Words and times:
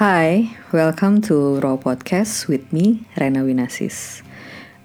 Hai, 0.00 0.48
welcome 0.72 1.20
to 1.28 1.60
Raw 1.60 1.76
Podcast 1.76 2.48
with 2.48 2.72
me, 2.72 3.04
Rena 3.20 3.44
Winasis. 3.44 4.24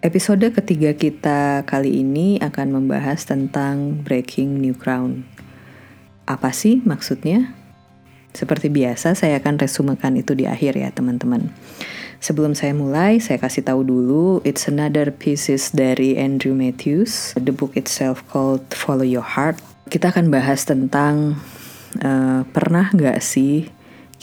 Episode 0.04 0.52
ketiga 0.52 0.92
kita 0.92 1.64
kali 1.64 2.04
ini 2.04 2.36
akan 2.44 2.76
membahas 2.76 3.24
tentang 3.24 4.04
breaking 4.04 4.60
new 4.60 4.76
ground. 4.76 5.24
Apa 6.28 6.52
sih 6.52 6.84
maksudnya? 6.84 7.56
Seperti 8.36 8.68
biasa, 8.68 9.16
saya 9.16 9.40
akan 9.40 9.56
resumekan 9.56 10.20
itu 10.20 10.36
di 10.36 10.52
akhir 10.52 10.76
ya 10.76 10.92
teman-teman. 10.92 11.48
Sebelum 12.20 12.52
saya 12.52 12.76
mulai, 12.76 13.24
saya 13.24 13.40
kasih 13.40 13.64
tahu 13.64 13.88
dulu, 13.88 14.44
it's 14.44 14.68
another 14.68 15.16
pieces 15.16 15.72
dari 15.72 16.20
Andrew 16.20 16.52
Matthews. 16.52 17.32
The 17.40 17.56
book 17.56 17.80
itself 17.80 18.20
called 18.28 18.68
Follow 18.76 19.08
Your 19.08 19.24
Heart. 19.24 19.64
Kita 19.88 20.12
akan 20.12 20.28
bahas 20.28 20.68
tentang 20.68 21.40
uh, 22.04 22.44
pernah 22.52 22.92
nggak 22.92 23.24
sih 23.24 23.75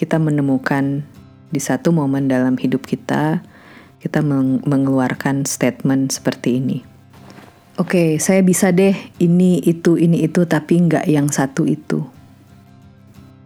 kita 0.03 0.19
menemukan 0.19 1.07
di 1.55 1.63
satu 1.63 1.95
momen 1.95 2.27
dalam 2.27 2.59
hidup 2.59 2.83
kita, 2.83 3.39
kita 4.03 4.19
meng 4.19 4.59
mengeluarkan 4.67 5.47
statement 5.47 6.11
seperti 6.11 6.59
ini. 6.59 6.83
Oke, 7.79 7.87
okay, 7.87 8.11
saya 8.19 8.43
bisa 8.43 8.75
deh 8.75 8.99
ini, 9.23 9.63
itu, 9.63 9.95
ini, 9.95 10.27
itu, 10.27 10.43
tapi 10.43 10.83
nggak 10.83 11.07
yang 11.07 11.31
satu 11.31 11.71
itu. 11.71 12.03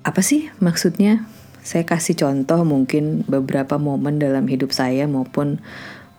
Apa 0.00 0.24
sih 0.24 0.48
maksudnya? 0.56 1.28
Saya 1.60 1.84
kasih 1.84 2.16
contoh 2.16 2.64
mungkin 2.64 3.28
beberapa 3.28 3.76
momen 3.76 4.16
dalam 4.16 4.48
hidup 4.48 4.72
saya 4.72 5.04
maupun 5.04 5.60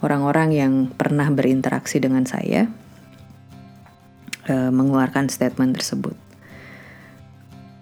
orang-orang 0.05 0.53
yang 0.53 0.73
pernah 0.93 1.25
berinteraksi 1.33 1.97
dengan 1.97 2.29
saya 2.29 2.69
uh, 4.45 4.69
mengeluarkan 4.69 5.33
statement 5.33 5.81
tersebut. 5.81 6.26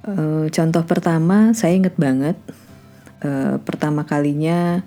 Uh, 0.05 0.45
contoh 0.53 0.85
pertama, 0.85 1.49
saya 1.57 1.81
inget 1.81 1.97
banget 1.97 2.37
uh, 3.25 3.57
pertama 3.65 4.05
kalinya 4.05 4.85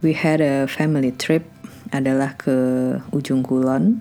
we 0.00 0.16
had 0.16 0.40
a 0.40 0.64
family 0.64 1.12
trip 1.12 1.44
adalah 1.92 2.32
ke 2.40 2.56
ujung 3.12 3.44
kulon. 3.44 4.00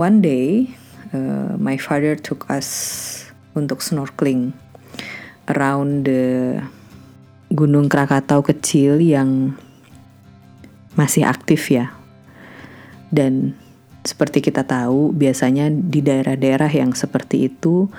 One 0.00 0.24
day, 0.24 0.72
uh, 1.12 1.60
my 1.60 1.76
father 1.76 2.16
took 2.16 2.48
us 2.48 3.28
untuk 3.52 3.84
snorkeling 3.84 4.56
around 5.52 6.08
the 6.08 6.56
Gunung 7.52 7.92
Krakatau 7.92 8.40
kecil 8.40 8.96
yang 8.96 9.52
masih 10.96 11.28
aktif 11.28 11.68
ya. 11.68 11.92
Dan 13.12 13.52
seperti 14.08 14.40
kita 14.40 14.64
tahu, 14.64 15.12
biasanya 15.12 15.68
di 15.68 16.00
daerah-daerah 16.00 16.72
yang 16.72 16.96
seperti 16.96 17.52
itu 17.52 17.92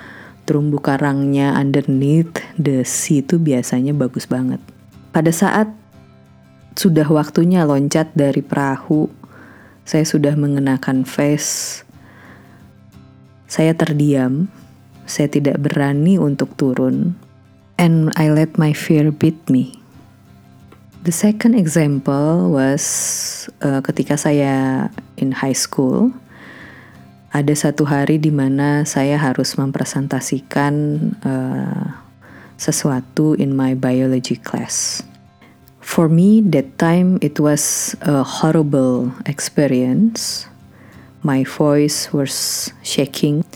terumbu 0.50 0.82
karangnya 0.82 1.54
underneath 1.54 2.42
the 2.58 2.82
sea 2.82 3.22
itu 3.22 3.38
biasanya 3.38 3.94
bagus 3.94 4.26
banget. 4.26 4.58
Pada 5.14 5.30
saat 5.30 5.70
sudah 6.74 7.06
waktunya 7.06 7.62
loncat 7.62 8.10
dari 8.18 8.42
perahu, 8.42 9.06
saya 9.86 10.02
sudah 10.02 10.34
mengenakan 10.34 11.06
face. 11.06 11.86
Saya 13.46 13.78
terdiam, 13.78 14.50
saya 15.06 15.30
tidak 15.30 15.62
berani 15.62 16.18
untuk 16.18 16.58
turun, 16.58 17.14
and 17.78 18.10
I 18.18 18.34
let 18.34 18.58
my 18.58 18.74
fear 18.74 19.14
beat 19.14 19.38
me. 19.46 19.78
The 21.06 21.14
second 21.14 21.54
example 21.54 22.50
was 22.50 22.82
uh, 23.62 23.86
ketika 23.86 24.18
saya 24.18 24.90
in 25.14 25.30
high 25.30 25.54
school 25.54 26.10
ada 27.30 27.54
satu 27.54 27.86
hari 27.86 28.18
di 28.18 28.34
mana 28.34 28.82
saya 28.82 29.14
harus 29.14 29.54
mempresentasikan 29.54 30.74
uh, 31.22 31.94
sesuatu 32.58 33.38
in 33.38 33.54
my 33.54 33.78
biology 33.78 34.34
class. 34.34 35.06
For 35.78 36.10
me, 36.10 36.42
that 36.50 36.76
time 36.78 37.22
it 37.22 37.38
was 37.38 37.94
a 38.02 38.22
horrible 38.22 39.14
experience. 39.26 40.46
My 41.22 41.46
voice 41.46 42.10
was 42.12 42.68
shaking. 42.82 43.46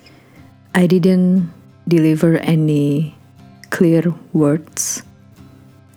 I 0.74 0.86
didn't 0.86 1.50
deliver 1.86 2.38
any 2.42 3.14
clear 3.70 4.06
words, 4.32 5.02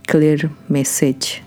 clear 0.10 0.50
message. 0.70 1.42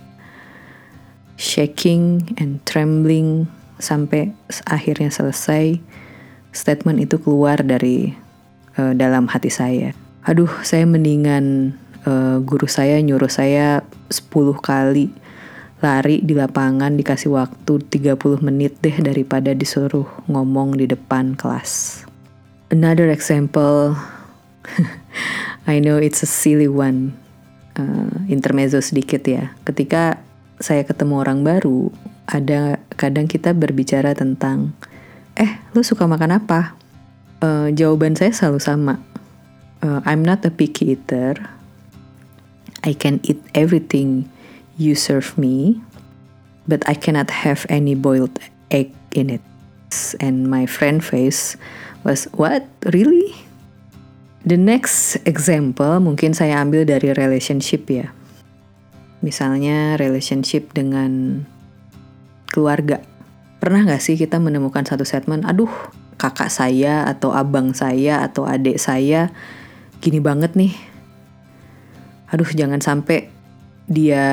Shaking 1.40 2.36
and 2.36 2.60
trembling 2.68 3.48
sampai 3.80 4.36
akhirnya 4.68 5.08
selesai 5.08 5.80
statement 6.50 6.98
itu 7.02 7.18
keluar 7.22 7.62
dari 7.62 8.14
uh, 8.78 8.92
dalam 8.94 9.26
hati 9.30 9.50
saya. 9.50 9.94
Aduh, 10.26 10.50
saya 10.62 10.84
mendingan 10.84 11.74
uh, 12.04 12.38
guru 12.44 12.68
saya 12.68 13.00
nyuruh 13.00 13.30
saya 13.30 13.84
10 14.12 14.30
kali 14.60 15.08
lari 15.80 16.20
di 16.20 16.36
lapangan 16.36 16.92
dikasih 16.92 17.32
waktu 17.32 17.80
30 17.88 18.44
menit 18.44 18.76
deh 18.84 18.92
daripada 19.00 19.56
disuruh 19.56 20.04
ngomong 20.28 20.76
di 20.76 20.84
depan 20.84 21.32
kelas. 21.40 22.04
Another 22.68 23.08
example, 23.08 23.96
I 25.72 25.80
know 25.80 25.96
it's 25.96 26.20
a 26.22 26.28
silly 26.28 26.68
one, 26.68 27.16
uh, 27.80 28.12
intermezzo 28.28 28.78
sedikit 28.84 29.24
ya. 29.24 29.56
Ketika 29.64 30.20
saya 30.60 30.84
ketemu 30.84 31.24
orang 31.24 31.42
baru, 31.42 31.88
ada 32.28 32.78
kadang 32.94 33.26
kita 33.26 33.56
berbicara 33.56 34.12
tentang 34.12 34.76
eh 35.36 35.60
lu 35.76 35.84
suka 35.84 36.06
makan 36.08 36.42
apa? 36.42 36.74
Uh, 37.40 37.68
jawaban 37.72 38.16
saya 38.18 38.34
selalu 38.34 38.60
sama. 38.60 38.94
Uh, 39.80 40.04
I'm 40.04 40.20
not 40.20 40.44
a 40.44 40.52
picky 40.52 40.92
eater. 40.92 41.36
I 42.84 42.92
can 42.96 43.20
eat 43.24 43.40
everything 43.52 44.28
you 44.80 44.96
serve 44.96 45.36
me, 45.36 45.80
but 46.68 46.84
I 46.88 46.96
cannot 46.96 47.28
have 47.44 47.64
any 47.68 47.92
boiled 47.96 48.40
egg 48.72 48.92
in 49.12 49.28
it. 49.28 49.44
And 50.20 50.48
my 50.48 50.64
friend 50.64 51.04
face 51.04 51.56
was, 52.04 52.24
what? 52.32 52.64
Really? 52.92 53.36
The 54.40 54.56
next 54.56 55.20
example 55.28 56.00
mungkin 56.00 56.32
saya 56.32 56.64
ambil 56.64 56.88
dari 56.88 57.12
relationship 57.12 57.84
ya. 57.92 58.08
Misalnya 59.20 60.00
relationship 60.00 60.72
dengan 60.72 61.44
keluarga. 62.48 63.04
Pernah 63.60 63.84
gak 63.84 64.00
sih 64.00 64.16
kita 64.16 64.40
menemukan 64.40 64.88
satu 64.88 65.04
statement, 65.04 65.44
aduh 65.44 65.68
kakak 66.16 66.48
saya 66.48 67.04
atau 67.04 67.36
abang 67.36 67.76
saya 67.76 68.24
atau 68.24 68.48
adik 68.48 68.80
saya 68.80 69.28
gini 70.00 70.16
banget 70.16 70.56
nih. 70.56 70.72
Aduh 72.32 72.48
jangan 72.56 72.80
sampai 72.80 73.28
dia 73.84 74.24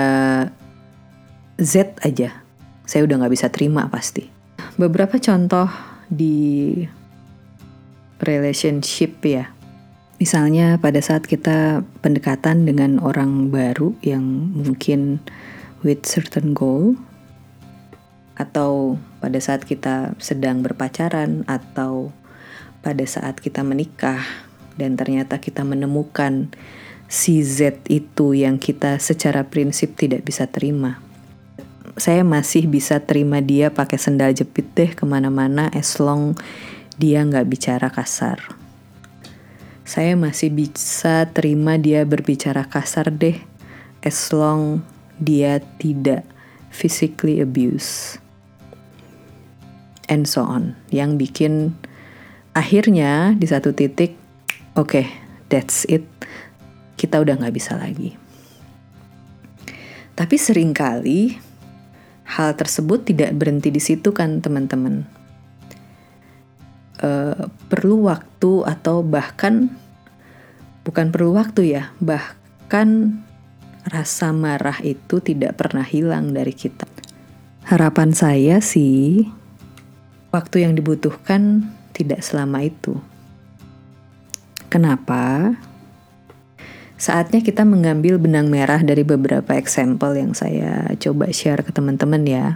Z 1.59 1.99
aja. 2.07 2.39
Saya 2.87 3.03
udah 3.03 3.27
gak 3.27 3.33
bisa 3.35 3.51
terima 3.51 3.91
pasti. 3.91 4.31
Beberapa 4.79 5.19
contoh 5.19 5.67
di 6.07 6.87
relationship 8.23 9.19
ya. 9.27 9.51
Misalnya 10.23 10.79
pada 10.79 11.03
saat 11.03 11.27
kita 11.27 11.83
pendekatan 11.99 12.63
dengan 12.63 13.03
orang 13.03 13.51
baru 13.51 13.91
yang 13.99 14.23
mungkin 14.55 15.19
with 15.83 16.07
certain 16.07 16.55
goal, 16.55 16.95
atau 18.37 19.01
pada 19.27 19.43
saat 19.43 19.67
kita 19.67 20.15
sedang 20.23 20.63
berpacaran 20.63 21.43
atau 21.51 22.15
pada 22.79 23.03
saat 23.03 23.43
kita 23.43 23.59
menikah 23.59 24.23
dan 24.79 24.95
ternyata 24.95 25.43
kita 25.43 25.67
menemukan 25.67 26.47
si 27.11 27.43
Z 27.43 27.83
itu 27.91 28.31
yang 28.31 28.55
kita 28.55 28.95
secara 29.03 29.43
prinsip 29.43 29.99
tidak 29.99 30.23
bisa 30.23 30.47
terima. 30.47 31.03
Saya 31.99 32.23
masih 32.23 32.71
bisa 32.71 33.03
terima 33.03 33.43
dia 33.43 33.67
pakai 33.67 33.99
sendal 33.99 34.31
jepit 34.31 34.71
deh 34.71 34.95
ke 34.95 35.03
mana-mana 35.03 35.67
as 35.75 35.99
long 35.99 36.31
dia 36.95 37.19
nggak 37.27 37.51
bicara 37.51 37.91
kasar. 37.91 38.39
Saya 39.83 40.15
masih 40.15 40.55
bisa 40.55 41.27
terima 41.35 41.75
dia 41.75 42.07
berbicara 42.07 42.63
kasar 42.63 43.11
deh 43.11 43.43
as 43.99 44.31
long 44.31 44.79
dia 45.19 45.59
tidak 45.83 46.23
physically 46.71 47.43
abuse 47.43 48.23
and 50.11 50.27
so 50.27 50.43
on. 50.43 50.75
Yang 50.91 51.11
bikin 51.27 51.53
akhirnya 52.57 53.35
di 53.37 53.45
satu 53.45 53.71
titik 53.71 54.15
oke 54.73 54.89
okay, 54.89 55.05
that's 55.51 55.87
it. 55.87 56.03
Kita 56.97 57.21
udah 57.21 57.37
nggak 57.37 57.55
bisa 57.55 57.77
lagi. 57.77 58.17
Tapi 60.17 60.35
sering 60.35 60.73
kali 60.73 61.37
hal 62.25 62.57
tersebut 62.57 63.05
tidak 63.05 63.37
berhenti 63.37 63.69
di 63.69 63.77
situ 63.77 64.09
kan 64.11 64.41
teman-teman. 64.41 65.05
Uh, 66.97 67.45
perlu 67.69 68.09
waktu 68.09 68.65
atau 68.65 69.05
bahkan 69.05 69.69
bukan 70.81 71.13
perlu 71.13 71.37
waktu 71.37 71.77
ya 71.77 71.93
bahkan 72.01 73.21
rasa 73.85 74.33
marah 74.33 74.81
itu 74.81 75.21
tidak 75.21 75.61
pernah 75.61 75.85
hilang 75.85 76.33
dari 76.33 76.57
kita. 76.57 76.89
Harapan 77.69 78.17
saya 78.17 78.57
sih 78.63 79.29
waktu 80.31 80.67
yang 80.67 80.73
dibutuhkan 80.75 81.71
tidak 81.95 82.21
selama 82.21 82.67
itu. 82.67 82.99
Kenapa? 84.67 85.55
Saatnya 86.97 87.45
kita 87.45 87.61
mengambil 87.61 88.17
benang 88.17 88.49
merah 88.49 88.81
dari 88.81 89.05
beberapa 89.05 89.53
example 89.53 90.17
yang 90.17 90.33
saya 90.33 90.89
coba 90.97 91.29
share 91.29 91.61
ke 91.61 91.71
teman-teman 91.71 92.25
ya. 92.25 92.47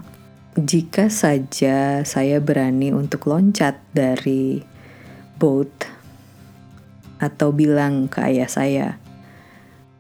Jika 0.58 1.08
saja 1.08 2.04
saya 2.04 2.38
berani 2.44 2.92
untuk 2.92 3.30
loncat 3.30 3.80
dari 3.96 4.60
boat 5.40 5.72
atau 7.22 7.54
bilang 7.54 8.12
ke 8.12 8.20
ayah 8.28 8.50
saya, 8.50 8.88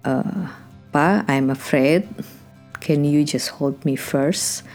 uh, 0.03 0.50
"Pa, 0.91 1.24
I'm 1.29 1.53
afraid. 1.53 2.09
Can 2.81 3.06
you 3.06 3.21
just 3.24 3.62
hold 3.62 3.77
me 3.85 3.94
first 3.94 4.65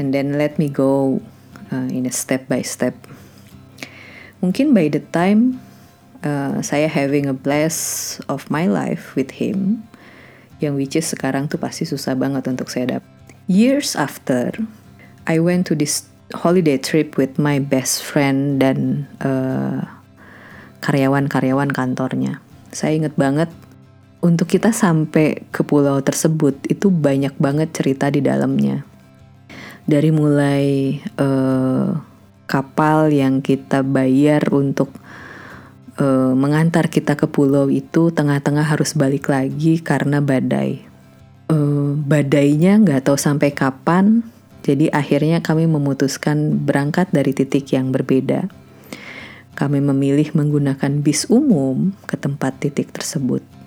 and 0.00 0.16
then 0.16 0.40
let 0.40 0.56
me 0.56 0.72
go 0.72 1.20
uh, 1.70 1.88
in 1.88 2.04
a 2.08 2.12
step 2.14 2.48
by 2.48 2.60
step?" 2.64 2.94
Mungkin 4.38 4.70
by 4.70 4.86
the 4.86 5.02
time 5.10 5.58
uh, 6.22 6.62
saya 6.62 6.86
having 6.86 7.26
a 7.26 7.34
blast 7.34 8.18
of 8.30 8.46
my 8.50 8.70
life 8.70 9.18
with 9.18 9.42
him 9.42 9.82
yang 10.58 10.74
which 10.74 10.98
is 10.98 11.06
sekarang 11.06 11.46
tuh 11.46 11.58
pasti 11.58 11.86
susah 11.86 12.18
banget 12.18 12.46
untuk 12.50 12.70
saya 12.70 12.98
dapat. 12.98 13.10
Years 13.48 13.94
after, 13.96 14.52
I 15.24 15.40
went 15.40 15.70
to 15.70 15.74
this 15.78 16.04
holiday 16.34 16.76
trip 16.76 17.16
with 17.16 17.40
my 17.40 17.62
best 17.62 18.04
friend 18.04 18.60
dan 18.60 19.08
uh, 19.24 19.86
karyawan-karyawan 20.84 21.72
kantornya. 21.72 22.42
Saya 22.74 22.98
inget 23.00 23.16
banget 23.16 23.48
untuk 24.20 24.50
kita 24.50 24.74
sampai 24.74 25.46
ke 25.54 25.62
pulau 25.62 26.02
tersebut 26.02 26.58
itu 26.68 26.90
banyak 26.90 27.32
banget 27.38 27.72
cerita 27.72 28.10
di 28.12 28.20
dalamnya. 28.20 28.84
Dari 29.88 30.12
mulai 30.12 31.00
uh, 31.16 31.96
kapal 32.44 33.08
yang 33.08 33.40
kita 33.40 33.80
bayar 33.80 34.44
untuk 34.52 34.92
uh, 35.96 36.32
mengantar 36.36 36.92
kita 36.92 37.16
ke 37.16 37.24
pulau 37.24 37.72
itu 37.72 38.12
tengah-tengah 38.12 38.68
harus 38.68 38.92
balik 38.92 39.32
lagi 39.32 39.80
karena 39.80 40.20
badai. 40.20 40.84
Uh, 41.48 41.96
badainya 42.04 42.76
nggak 42.76 43.08
tahu 43.08 43.16
sampai 43.16 43.56
kapan, 43.56 44.20
jadi 44.60 44.92
akhirnya 44.92 45.40
kami 45.40 45.64
memutuskan 45.64 46.60
berangkat 46.68 47.08
dari 47.08 47.32
titik 47.32 47.72
yang 47.72 47.88
berbeda. 47.88 48.52
Kami 49.56 49.80
memilih 49.80 50.36
menggunakan 50.36 51.00
bis 51.00 51.24
umum 51.32 51.96
ke 52.04 52.20
tempat 52.20 52.60
titik 52.60 52.92
tersebut. 52.92 53.57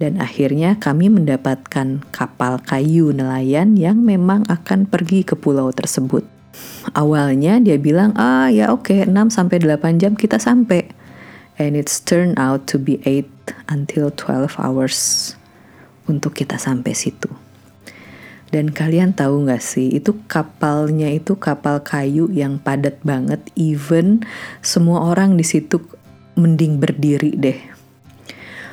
Dan 0.00 0.18
akhirnya 0.18 0.80
kami 0.80 1.12
mendapatkan 1.12 2.04
kapal 2.10 2.58
kayu 2.64 3.12
nelayan 3.12 3.76
yang 3.76 4.02
memang 4.02 4.46
akan 4.48 4.88
pergi 4.88 5.22
ke 5.22 5.34
pulau 5.38 5.70
tersebut. 5.70 6.26
Awalnya 6.92 7.62
dia 7.62 7.80
bilang, 7.80 8.12
ah 8.18 8.52
ya 8.52 8.72
oke 8.72 8.92
okay, 8.92 9.08
6 9.08 9.32
sampai 9.32 9.62
8 9.62 10.02
jam 10.02 10.12
kita 10.12 10.36
sampai 10.36 11.02
and 11.60 11.76
it's 11.76 12.00
turned 12.00 12.36
out 12.40 12.64
to 12.68 12.80
be 12.80 12.98
8 13.04 13.28
until 13.68 14.08
12 14.12 14.56
hours 14.60 15.32
untuk 16.08 16.36
kita 16.36 16.56
sampai 16.56 16.92
situ. 16.96 17.28
Dan 18.52 18.68
kalian 18.68 19.16
tahu 19.16 19.48
gak 19.48 19.64
sih, 19.64 19.96
itu 19.96 20.12
kapalnya 20.28 21.08
itu 21.08 21.40
kapal 21.40 21.80
kayu 21.80 22.28
yang 22.28 22.60
padat 22.60 23.00
banget, 23.00 23.40
even 23.56 24.20
semua 24.60 25.08
orang 25.08 25.40
di 25.40 25.44
situ 25.46 25.80
mending 26.36 26.76
berdiri 26.76 27.32
deh. 27.32 27.56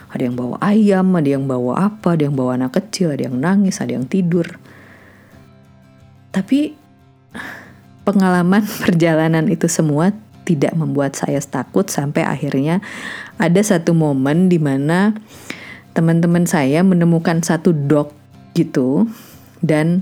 Ada 0.09 0.25
yang 0.25 0.35
bawa 0.37 0.57
ayam, 0.61 1.07
ada 1.13 1.29
yang 1.29 1.45
bawa 1.45 1.93
apa, 1.93 2.17
ada 2.17 2.25
yang 2.25 2.35
bawa 2.35 2.57
anak 2.57 2.81
kecil, 2.81 3.13
ada 3.13 3.29
yang 3.29 3.37
nangis, 3.37 3.77
ada 3.77 3.93
yang 3.93 4.09
tidur. 4.09 4.45
Tapi 6.33 6.73
pengalaman 8.05 8.65
perjalanan 8.83 9.45
itu 9.49 9.69
semua 9.69 10.09
tidak 10.49 10.73
membuat 10.73 11.13
saya 11.13 11.37
takut 11.45 11.85
sampai 11.93 12.25
akhirnya 12.25 12.81
ada 13.37 13.61
satu 13.61 13.93
momen 13.93 14.49
di 14.49 14.57
mana 14.57 15.13
teman-teman 15.93 16.49
saya 16.49 16.81
menemukan 16.81 17.45
satu 17.45 17.69
dok 17.69 18.09
gitu 18.57 19.05
dan 19.61 20.01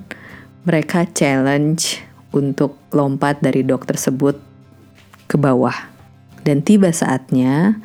mereka 0.63 1.03
challenge 1.11 1.99
untuk 2.31 2.79
lompat 2.95 3.43
dari 3.43 3.63
dok 3.63 3.87
tersebut 3.87 4.39
ke 5.27 5.35
bawah. 5.35 5.75
Dan 6.43 6.63
tiba 6.63 6.91
saatnya 6.95 7.75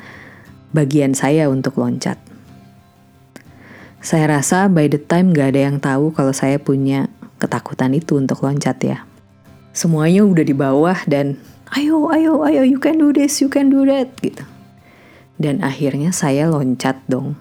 bagian 0.73 1.13
saya 1.13 1.47
untuk 1.47 1.77
loncat. 1.79 2.19
Saya 4.03 4.27
rasa 4.27 4.67
by 4.67 4.91
the 4.91 4.99
time 4.99 5.31
gak 5.31 5.55
ada 5.55 5.61
yang 5.71 5.79
tahu 5.79 6.11
kalau 6.11 6.35
saya 6.35 6.59
punya 6.59 7.07
ketakutan 7.39 7.95
itu 7.95 8.19
untuk 8.19 8.43
loncat 8.43 8.75
ya. 8.83 9.07
Semuanya 9.71 10.27
udah 10.27 10.43
di 10.43 10.51
bawah 10.51 10.99
dan 11.07 11.39
ayo, 11.73 12.11
ayo, 12.11 12.43
ayo, 12.43 12.61
you 12.67 12.77
can 12.77 12.99
do 12.99 13.15
this, 13.15 13.39
you 13.39 13.47
can 13.47 13.71
do 13.71 13.87
that, 13.87 14.11
gitu. 14.19 14.43
Dan 15.39 15.63
akhirnya 15.65 16.13
saya 16.13 16.51
loncat 16.51 16.99
dong. 17.09 17.39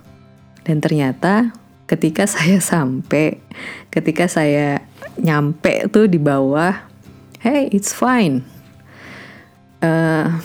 Dan 0.63 0.79
ternyata 0.79 1.53
ketika 1.91 2.25
saya 2.31 2.63
sampai, 2.63 3.43
ketika 3.93 4.31
saya 4.31 4.87
nyampe 5.21 5.91
tuh 5.93 6.09
di 6.09 6.17
bawah, 6.17 6.79
hey, 7.43 7.69
it's 7.75 7.93
fine. 7.93 8.47
Uh, 9.83 10.41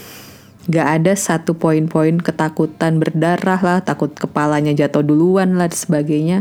gak 0.67 0.87
ada 1.01 1.13
satu 1.15 1.55
poin-poin 1.55 2.19
ketakutan 2.19 2.99
berdarah 2.99 3.59
lah, 3.63 3.79
takut 3.83 4.11
kepalanya 4.11 4.75
jatuh 4.75 5.03
duluan 5.03 5.55
lah, 5.55 5.71
dan 5.71 5.79
sebagainya, 5.79 6.37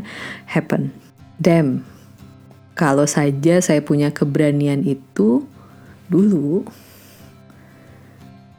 happen. 0.50 0.90
Damn, 1.38 1.86
kalau 2.74 3.06
saja 3.06 3.62
saya 3.62 3.80
punya 3.80 4.10
keberanian 4.10 4.82
itu 4.82 5.46
dulu, 6.10 6.66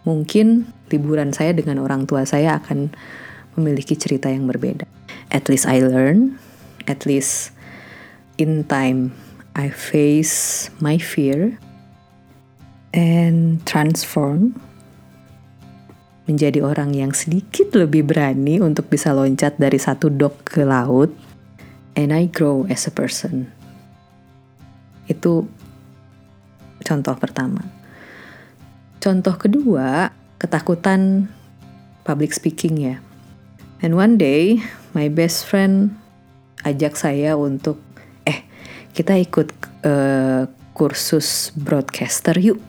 mungkin 0.07 0.71
liburan 0.87 1.35
saya 1.35 1.51
dengan 1.51 1.83
orang 1.83 2.07
tua 2.07 2.23
saya 2.23 2.63
akan 2.63 2.95
memiliki 3.59 3.99
cerita 3.99 4.31
yang 4.31 4.47
berbeda. 4.47 4.87
At 5.27 5.51
least 5.51 5.67
I 5.67 5.83
learn, 5.83 6.39
at 6.87 7.03
least 7.03 7.51
in 8.39 8.63
time 8.71 9.11
I 9.57 9.67
face 9.67 10.69
my 10.79 10.95
fear 10.95 11.59
and 12.95 13.59
transform 13.67 14.55
menjadi 16.27 16.59
orang 16.59 16.91
yang 16.91 17.15
sedikit 17.15 17.71
lebih 17.73 18.03
berani 18.03 18.59
untuk 18.59 18.91
bisa 18.91 19.15
loncat 19.15 19.55
dari 19.55 19.79
satu 19.79 20.11
dok 20.11 20.43
ke 20.43 20.61
laut 20.67 21.09
and 21.95 22.11
I 22.11 22.27
grow 22.27 22.67
as 22.67 22.85
a 22.85 22.93
person. 22.93 23.47
Itu 25.07 25.47
contoh 26.83 27.15
pertama. 27.15 27.63
Contoh 28.99 29.39
kedua, 29.39 30.11
ketakutan 30.35 31.31
public 32.03 32.35
speaking 32.35 32.75
ya. 32.75 32.99
And 33.79 33.95
one 33.95 34.19
day, 34.19 34.59
my 34.91 35.07
best 35.07 35.47
friend 35.47 35.95
ajak 36.67 36.99
saya 36.99 37.39
untuk, 37.39 37.79
eh, 38.27 38.43
kita 38.91 39.15
ikut 39.15 39.53
uh, 39.85 40.49
kursus 40.75 41.55
broadcaster 41.55 42.35
yuk. 42.35 42.59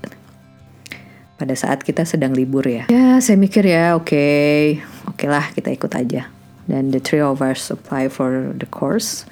Pada 1.38 1.54
saat 1.54 1.87
kita 1.87 2.02
sedang 2.02 2.35
libur 2.35 2.66
ya. 2.66 2.90
Ya, 2.90 3.23
saya 3.23 3.38
mikir 3.38 3.62
ya, 3.62 3.95
oke, 3.95 4.11
okay, 4.11 4.83
oke 5.07 5.14
okay 5.14 5.28
lah 5.30 5.47
kita 5.54 5.71
ikut 5.71 5.95
aja. 5.95 6.26
Dan 6.66 6.90
the 6.90 6.99
three 6.99 7.23
of 7.23 7.38
us 7.38 7.71
apply 7.71 8.11
for 8.11 8.50
the 8.59 8.66
course. 8.66 9.23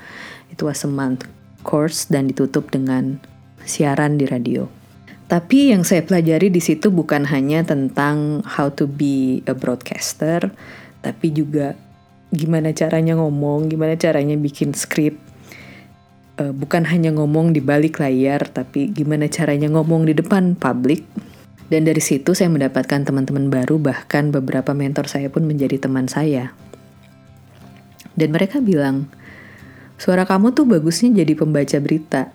Itu 0.47 0.71
was 0.71 0.87
a 0.87 0.91
month 0.91 1.27
course 1.67 2.07
dan 2.07 2.31
ditutup 2.31 2.71
dengan 2.71 3.19
siaran 3.67 4.23
di 4.23 4.31
radio. 4.31 4.71
Tapi 5.27 5.75
yang 5.75 5.83
saya 5.83 6.07
pelajari 6.07 6.55
di 6.55 6.63
situ 6.63 6.95
bukan 6.95 7.27
hanya 7.27 7.67
tentang 7.67 8.47
how 8.47 8.71
to 8.71 8.87
be 8.87 9.43
a 9.51 9.55
broadcaster, 9.59 10.55
tapi 11.03 11.35
juga 11.35 11.75
gimana 12.31 12.71
caranya 12.71 13.19
ngomong, 13.19 13.67
gimana 13.67 13.99
caranya 13.99 14.39
bikin 14.39 14.71
skrip. 14.71 15.19
Uh, 16.39 16.55
bukan 16.55 16.87
hanya 16.87 17.11
ngomong 17.11 17.51
di 17.51 17.59
balik 17.59 17.99
layar, 17.99 18.47
tapi 18.47 18.95
gimana 18.95 19.27
caranya 19.27 19.67
ngomong 19.75 20.07
di 20.07 20.15
depan 20.15 20.55
publik. 20.55 21.03
Dan 21.67 21.83
dari 21.83 21.99
situ 21.99 22.31
saya 22.35 22.47
mendapatkan 22.47 23.03
teman-teman 23.03 23.51
baru, 23.51 23.83
bahkan 23.83 24.31
beberapa 24.31 24.71
mentor 24.71 25.11
saya 25.11 25.27
pun 25.27 25.43
menjadi 25.43 25.83
teman 25.83 26.07
saya. 26.07 26.55
Dan 28.15 28.31
mereka 28.31 28.63
bilang, 28.63 29.11
suara 29.99 30.23
kamu 30.25 30.55
tuh 30.55 30.65
bagusnya 30.65 31.25
jadi 31.25 31.33
pembaca 31.35 31.77
berita 31.83 32.31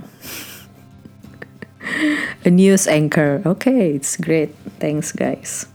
a 2.47 2.49
news 2.51 2.91
anchor. 2.91 3.39
Oke, 3.47 3.71
okay, 3.71 3.95
it's 3.95 4.19
great. 4.19 4.51
Thanks 4.83 5.15
guys. 5.15 5.71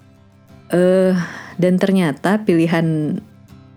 Uh, 0.68 1.16
dan 1.56 1.80
ternyata 1.80 2.44
pilihan 2.44 3.18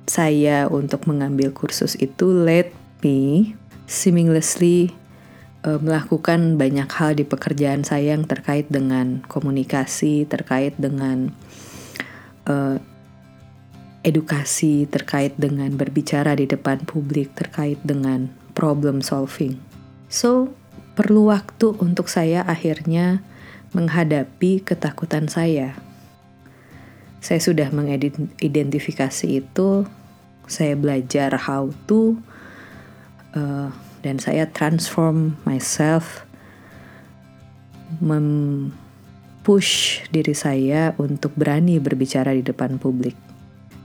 saya 0.09 0.65
untuk 0.67 1.05
mengambil 1.05 1.53
kursus 1.53 1.93
itu 2.01 2.33
let 2.33 2.73
me 3.05 3.53
seamlessly 3.85 4.91
uh, 5.65 5.79
melakukan 5.79 6.55
banyak 6.55 6.87
hal 6.87 7.15
di 7.15 7.27
pekerjaan 7.27 7.83
saya 7.83 8.15
yang 8.15 8.27
terkait 8.27 8.67
dengan 8.71 9.23
komunikasi, 9.27 10.23
terkait 10.27 10.75
dengan 10.79 11.31
uh, 12.47 12.79
edukasi, 14.03 14.87
terkait 14.87 15.35
dengan 15.35 15.75
berbicara 15.75 16.35
di 16.35 16.47
depan 16.47 16.83
publik, 16.87 17.35
terkait 17.35 17.79
dengan 17.83 18.31
problem 18.55 19.03
solving. 19.03 19.59
So, 20.07 20.51
perlu 20.95 21.31
waktu 21.31 21.75
untuk 21.79 22.07
saya 22.07 22.43
akhirnya 22.47 23.21
menghadapi 23.75 24.65
ketakutan 24.65 25.29
saya. 25.29 25.77
Saya 27.19 27.43
sudah 27.43 27.67
mengidentifikasi 27.75 29.27
itu 29.27 29.83
Saya 30.49 30.73
belajar 30.73 31.37
how 31.45 31.69
to 31.85 32.17
uh, 33.37 33.69
dan 34.05 34.19
saya 34.19 34.47
transform 34.47 35.35
myself 35.43 36.23
mempush 37.97 40.05
diri 40.13 40.37
saya 40.37 40.93
untuk 41.01 41.33
berani 41.33 41.81
berbicara 41.81 42.37
di 42.37 42.45
depan 42.45 42.77
publik. 42.77 43.17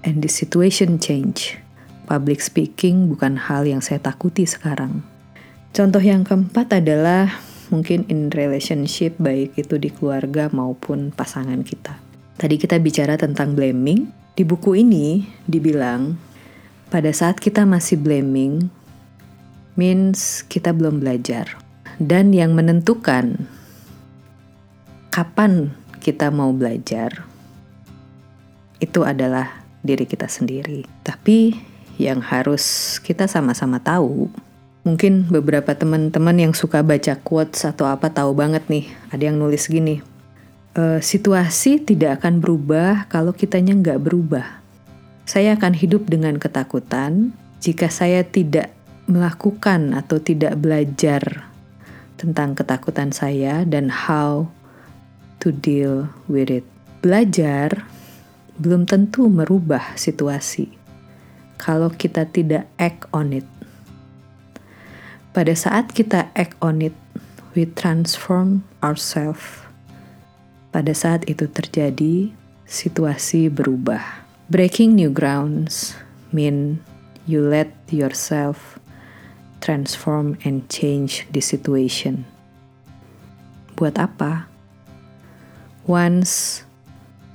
And 0.05 0.21
the 0.21 0.29
situation 0.29 1.01
change. 1.01 1.57
Public 2.05 2.45
speaking 2.45 3.09
bukan 3.09 3.41
hal 3.41 3.65
yang 3.65 3.81
saya 3.81 3.97
takuti 3.97 4.45
sekarang. 4.45 5.01
Contoh 5.73 6.05
yang 6.05 6.21
keempat 6.21 6.85
adalah 6.85 7.41
mungkin 7.73 8.05
in 8.13 8.29
relationship 8.29 9.17
baik 9.17 9.57
itu 9.57 9.81
di 9.81 9.89
keluarga 9.89 10.53
maupun 10.53 11.17
pasangan 11.17 11.65
kita. 11.65 11.97
Tadi 12.37 12.61
kita 12.61 12.77
bicara 12.77 13.17
tentang 13.17 13.57
blaming. 13.57 14.13
Di 14.35 14.45
buku 14.45 14.77
ini 14.77 15.25
dibilang 15.49 16.19
pada 16.93 17.09
saat 17.15 17.41
kita 17.41 17.65
masih 17.65 18.03
blaming 18.03 18.69
means 19.75 20.47
kita 20.47 20.75
belum 20.75 21.03
belajar. 21.03 21.59
Dan 21.99 22.35
yang 22.35 22.59
menentukan 22.59 23.47
kapan 25.15 25.71
kita 26.03 26.35
mau 26.35 26.51
belajar 26.51 27.23
itu 28.83 29.07
adalah 29.07 29.63
diri 29.81 30.05
kita 30.05 30.27
sendiri. 30.27 30.83
Tapi 31.07 31.55
yang 32.03 32.19
harus 32.19 32.97
kita 32.99 33.31
sama-sama 33.31 33.79
tahu, 33.79 34.27
mungkin 34.83 35.31
beberapa 35.31 35.71
teman-teman 35.73 36.51
yang 36.51 36.53
suka 36.53 36.83
baca 36.83 37.15
quotes 37.23 37.63
atau 37.63 37.87
apa 37.87 38.11
tahu 38.11 38.35
banget 38.35 38.67
nih, 38.67 38.91
ada 39.15 39.23
yang 39.31 39.39
nulis 39.39 39.71
gini, 39.71 40.03
uh, 40.75 40.99
situasi 40.99 41.79
tidak 41.79 42.21
akan 42.23 42.43
berubah 42.43 43.07
kalau 43.07 43.31
kitanya 43.31 43.79
nggak 43.79 44.03
berubah. 44.03 44.61
Saya 45.25 45.57
akan 45.57 45.73
hidup 45.73 46.05
dengan 46.11 46.37
ketakutan 46.37 47.33
jika 47.65 47.89
saya 47.89 48.27
tidak 48.27 48.75
melakukan 49.05 49.93
atau 49.93 50.21
tidak 50.21 50.57
belajar 50.61 51.49
tentang 52.17 52.57
ketakutan 52.57 53.13
saya 53.13 53.67
dan 53.69 53.93
how 53.93 54.49
to 55.43 55.53
deal 55.53 56.09
with 56.31 56.49
it. 56.49 56.65
Belajar 57.05 57.85
belum 58.57 58.89
tentu 58.89 59.29
merubah 59.29 59.99
situasi 59.99 60.73
kalau 61.61 61.93
kita 61.93 62.25
tidak 62.31 62.71
act 62.81 63.05
on 63.13 63.37
it. 63.37 63.47
Pada 65.35 65.53
saat 65.53 65.91
kita 65.91 66.31
act 66.39 66.55
on 66.63 66.81
it, 66.81 66.95
we 67.59 67.67
transform 67.67 68.63
ourselves 68.81 69.65
pada 70.75 70.91
saat 70.91 71.23
itu 71.31 71.47
terjadi, 71.47 72.35
situasi 72.67 73.47
berubah. 73.47 74.03
Breaking 74.51 74.99
new 74.99 75.07
grounds 75.07 75.95
mean 76.35 76.83
you 77.31 77.47
let 77.47 77.71
yourself 77.95 78.83
transform 79.65 80.37
and 80.45 80.69
change 80.69 81.25
the 81.33 81.41
situation. 81.41 82.29
Buat 83.81 83.97
apa? 83.97 84.45
Once 85.89 86.63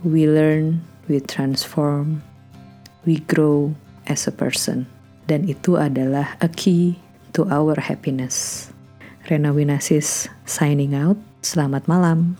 we 0.06 0.30
learn, 0.30 0.86
we 1.10 1.18
transform, 1.18 2.22
we 3.02 3.18
grow 3.26 3.74
as 4.06 4.30
a 4.30 4.34
person. 4.34 4.86
Dan 5.26 5.50
itu 5.50 5.82
adalah 5.82 6.38
a 6.38 6.50
key 6.50 7.02
to 7.34 7.50
our 7.50 7.74
happiness. 7.82 8.70
Rena 9.26 9.50
Winasis 9.50 10.30
signing 10.46 10.94
out. 10.94 11.18
Selamat 11.42 11.90
malam. 11.90 12.38